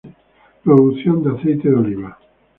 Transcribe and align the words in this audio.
Producción 0.63 1.21
de 1.21 1.29
aceite 1.35 1.69
de 1.69 1.75
oliva. 1.75 2.17